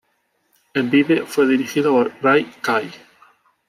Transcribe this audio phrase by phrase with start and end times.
[0.73, 2.91] El vídeo fue dirigido por Ray Kay.